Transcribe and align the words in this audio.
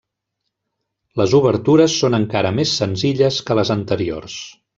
Les 1.21 1.35
obertures 1.39 1.99
són 2.05 2.19
encara 2.21 2.53
més 2.61 2.73
senzilles 2.81 3.39
que 3.51 3.59
les 3.61 3.75
anteriors. 3.77 4.41